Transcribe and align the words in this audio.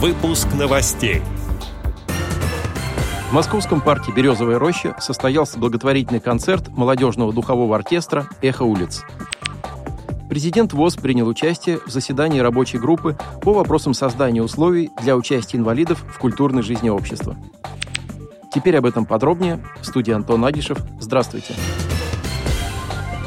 Выпуск 0.00 0.46
новостей. 0.56 1.22
В 3.30 3.32
Московском 3.32 3.80
парке 3.80 4.12
«Березовая 4.12 4.56
роща» 4.56 4.94
состоялся 5.00 5.58
благотворительный 5.58 6.20
концерт 6.20 6.68
молодежного 6.68 7.32
духового 7.32 7.74
оркестра 7.74 8.28
«Эхо 8.40 8.62
улиц». 8.62 9.02
Президент 10.30 10.72
ВОЗ 10.72 10.94
принял 10.94 11.26
участие 11.26 11.80
в 11.84 11.90
заседании 11.90 12.38
рабочей 12.38 12.78
группы 12.78 13.18
по 13.42 13.52
вопросам 13.52 13.92
создания 13.92 14.40
условий 14.40 14.90
для 15.02 15.16
участия 15.16 15.58
инвалидов 15.58 16.04
в 16.08 16.20
культурной 16.20 16.62
жизни 16.62 16.90
общества. 16.90 17.36
Теперь 18.54 18.76
об 18.76 18.86
этом 18.86 19.04
подробнее. 19.04 19.66
В 19.80 19.84
студии 19.84 20.12
Антон 20.12 20.44
Агишев. 20.44 20.78
Здравствуйте. 21.00 21.54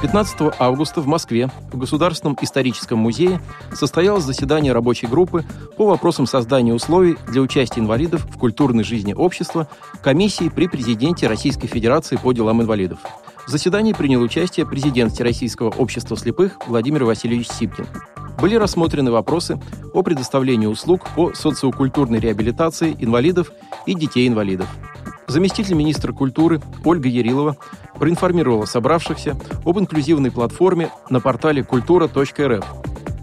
15 0.02 0.56
августа 0.58 1.00
в 1.00 1.06
Москве 1.06 1.52
в 1.72 1.78
Государственном 1.78 2.36
историческом 2.42 2.98
музее 2.98 3.40
состоялось 3.72 4.24
заседание 4.24 4.74
рабочей 4.74 5.06
группы 5.06 5.46
по 5.78 5.86
вопросам 5.86 6.26
создания 6.26 6.74
условий 6.74 7.18
для 7.28 7.42
участия 7.42 7.82
инвалидов 7.82 8.26
в 8.26 8.40
культурной 8.40 8.84
жизни 8.84 9.14
общества 9.14 9.68
комиссии 10.02 10.50
при 10.50 10.68
президенте 10.68 11.28
Российской 11.28 11.68
Федерации 11.68 12.16
по 12.16 12.34
делам 12.34 12.64
инвалидов. 12.64 12.98
В 13.46 13.50
заседании 13.52 13.94
принял 13.94 14.22
участие 14.24 14.66
президент 14.66 15.14
Всероссийского 15.14 15.70
общества 15.70 16.18
слепых 16.18 16.58
Владимир 16.66 17.04
Васильевич 17.04 17.50
Сипкин. 17.50 17.86
Были 18.42 18.56
рассмотрены 18.56 19.12
вопросы 19.12 19.62
о 19.94 20.02
предоставлении 20.02 20.66
услуг 20.66 21.08
по 21.16 21.32
социокультурной 21.36 22.20
реабилитации 22.20 22.96
инвалидов 23.00 23.52
и 23.86 23.94
детей-инвалидов. 23.94 24.68
Заместитель 25.28 25.76
министра 25.76 26.12
культуры 26.12 26.62
Ольга 26.84 27.08
Ярилова 27.08 27.56
проинформировала 27.96 28.66
собравшихся 28.66 29.38
об 29.66 29.80
инклюзивной 29.80 30.32
платформе 30.32 30.92
на 31.10 31.20
портале 31.20 31.64
культура.рф, 31.64 32.66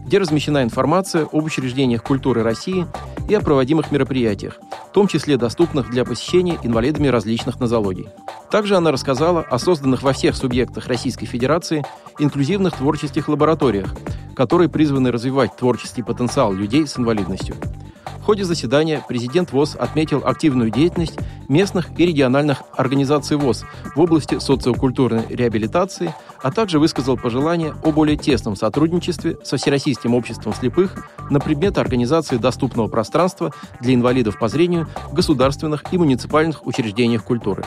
где 0.06 0.18
размещена 0.18 0.62
информация 0.62 1.26
об 1.30 1.44
учреждениях 1.44 2.02
культуры 2.02 2.42
России 2.42 2.86
и 3.28 3.34
о 3.34 3.40
проводимых 3.40 3.90
мероприятиях, 3.90 4.58
в 4.88 4.92
том 4.92 5.06
числе 5.06 5.36
доступных 5.36 5.90
для 5.90 6.04
посещения 6.04 6.58
инвалидами 6.62 7.08
различных 7.08 7.60
нозологий. 7.60 8.08
Также 8.50 8.76
она 8.76 8.90
рассказала 8.90 9.42
о 9.42 9.58
созданных 9.58 10.02
во 10.02 10.14
всех 10.14 10.34
субъектах 10.34 10.86
Российской 10.86 11.26
Федерации 11.26 11.84
инклюзивных 12.18 12.74
творческих 12.74 13.28
лабораториях, 13.28 13.94
которые 14.34 14.70
призваны 14.70 15.10
развивать 15.10 15.56
творческий 15.56 16.02
потенциал 16.02 16.52
людей 16.54 16.86
с 16.86 16.98
инвалидностью– 16.98 17.56
ходе 18.28 18.44
заседания 18.44 19.02
президент 19.08 19.52
ВОЗ 19.52 19.74
отметил 19.74 20.20
активную 20.22 20.68
деятельность 20.68 21.18
местных 21.48 21.98
и 21.98 22.06
региональных 22.06 22.62
организаций 22.76 23.36
ВОЗ 23.36 23.64
в 23.94 24.00
области 24.00 24.38
социокультурной 24.38 25.24
реабилитации, 25.28 26.14
а 26.42 26.52
также 26.52 26.78
высказал 26.78 27.16
пожелания 27.16 27.74
о 27.82 27.92
более 27.92 28.16
тесном 28.16 28.56
сотрудничестве 28.56 29.38
со 29.42 29.56
Всероссийским 29.56 30.14
обществом 30.14 30.54
слепых 30.54 31.06
на 31.30 31.40
предмет 31.40 31.78
организации 31.78 32.36
доступного 32.36 32.88
пространства 32.88 33.52
для 33.80 33.94
инвалидов 33.94 34.38
по 34.38 34.48
зрению 34.48 34.88
в 35.10 35.14
государственных 35.14 35.92
и 35.92 35.98
муниципальных 35.98 36.66
учреждениях 36.66 37.24
культуры. 37.24 37.64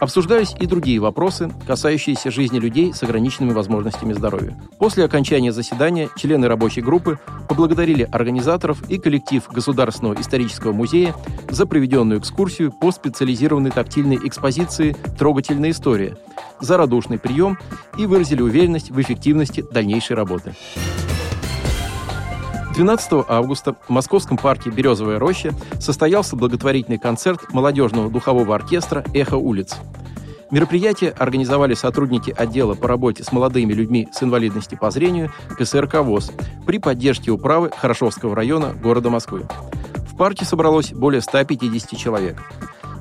Обсуждались 0.00 0.54
и 0.58 0.66
другие 0.66 0.98
вопросы, 0.98 1.50
касающиеся 1.66 2.30
жизни 2.30 2.58
людей 2.58 2.92
с 2.92 3.02
ограниченными 3.02 3.52
возможностями 3.52 4.12
здоровья. 4.12 4.58
После 4.78 5.04
окончания 5.04 5.52
заседания 5.52 6.08
члены 6.16 6.48
рабочей 6.48 6.80
группы 6.80 7.18
поблагодарили 7.48 8.08
организаторов 8.10 8.90
и 8.90 8.98
коллектив 8.98 9.46
Государственного 9.48 10.20
исторического 10.20 10.72
музея 10.72 11.14
за 11.48 11.66
проведенную 11.66 12.20
экскурсию 12.20 12.72
по 12.72 12.90
специализированной 13.24 13.70
тактильной 13.70 14.16
экспозиции 14.22 14.94
«Трогательная 15.18 15.70
история», 15.70 16.18
за 16.60 16.76
радушный 16.76 17.18
прием 17.18 17.58
и 17.96 18.04
выразили 18.04 18.42
уверенность 18.42 18.90
в 18.90 19.00
эффективности 19.00 19.64
дальнейшей 19.72 20.14
работы. 20.14 20.54
12 22.74 23.24
августа 23.26 23.76
в 23.88 23.90
Московском 23.90 24.36
парке 24.36 24.68
«Березовая 24.68 25.18
роща» 25.18 25.54
состоялся 25.80 26.36
благотворительный 26.36 26.98
концерт 26.98 27.50
молодежного 27.50 28.10
духового 28.10 28.54
оркестра 28.54 29.02
«Эхо 29.14 29.36
улиц». 29.36 29.76
Мероприятие 30.50 31.10
организовали 31.10 31.72
сотрудники 31.72 32.30
отдела 32.36 32.74
по 32.74 32.88
работе 32.88 33.24
с 33.24 33.32
молодыми 33.32 33.72
людьми 33.72 34.06
с 34.12 34.22
инвалидностью 34.22 34.78
по 34.78 34.90
зрению 34.90 35.32
КСРК 35.58 36.02
ВОЗ 36.02 36.30
при 36.66 36.78
поддержке 36.78 37.30
управы 37.30 37.70
Хорошовского 37.74 38.36
района 38.36 38.74
города 38.74 39.08
Москвы. 39.08 39.46
В 40.14 40.16
парке 40.16 40.44
собралось 40.44 40.92
более 40.92 41.20
150 41.20 41.98
человек. 41.98 42.40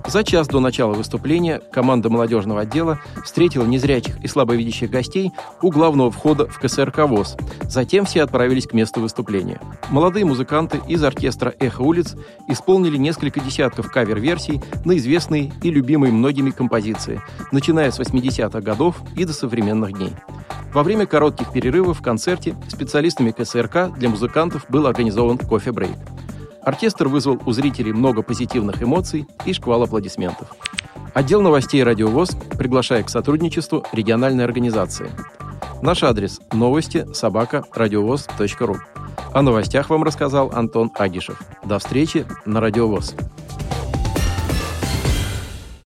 За 0.06 0.24
час 0.24 0.48
до 0.48 0.60
начала 0.60 0.94
выступления 0.94 1.60
команда 1.72 2.10
молодежного 2.10 2.62
отдела 2.62 3.00
встретила 3.24 3.66
незрячих 3.66 4.22
и 4.24 4.28
слабовидящих 4.28 4.90
гостей 4.90 5.32
у 5.62 5.72
главного 5.72 6.12
входа 6.12 6.46
в 6.48 6.60
КСРК 6.60 7.08
ВОЗ. 7.08 7.38
Затем 7.64 8.06
все 8.06 8.24
отправились 8.24 8.68
к 8.68 8.74
месту 8.74 9.00
выступления. 9.00 9.60
Молодые 9.90 10.26
музыканты 10.26 10.82
из 10.88 11.04
оркестра 11.04 11.54
«Эхо 11.60 11.82
улиц» 11.82 12.16
исполнили 12.48 12.98
несколько 12.98 13.40
десятков 13.40 13.92
кавер-версий 13.92 14.62
на 14.86 14.98
известные 14.98 15.52
и 15.64 15.72
любимые 15.72 16.12
многими 16.12 16.52
композиции, 16.52 17.22
начиная 17.52 17.90
с 17.90 18.00
80-х 18.00 18.62
годов 18.62 18.98
и 19.16 19.26
до 19.26 19.34
современных 19.34 19.94
дней. 19.94 20.14
Во 20.74 20.84
время 20.84 21.06
коротких 21.06 21.52
перерывов 21.52 22.00
в 22.00 22.02
концерте 22.02 22.56
специалистами 22.68 23.32
КСРК 23.32 23.96
для 23.98 24.10
музыкантов 24.10 24.66
был 24.70 24.88
организован 24.88 25.38
кофе-брейк. 25.38 25.96
Оркестр 26.64 27.08
вызвал 27.08 27.42
у 27.46 27.52
зрителей 27.52 27.92
много 27.92 28.22
позитивных 28.22 28.82
эмоций 28.82 29.28
и 29.46 29.54
шквал 29.54 29.84
аплодисментов. 29.84 30.48
Отдел 31.14 31.42
новостей 31.42 31.84
«Радиовоз» 31.84 32.32
приглашает 32.58 33.08
к 33.08 33.10
сотрудничеству 33.10 33.86
региональной 33.92 34.44
организации. 34.46 35.12
Наш 35.82 36.04
адрес– 36.04 36.40
новости 36.54 37.06
собака 37.14 37.66
радиовоз.ру. 37.74 38.78
О 39.34 39.42
новостях 39.42 39.90
вам 39.90 40.04
рассказал 40.04 40.52
Антон 40.54 40.92
Агишев. 40.96 41.40
До 41.66 41.80
встречи 41.80 42.26
на 42.46 42.62
«Радиовоз». 42.62 43.16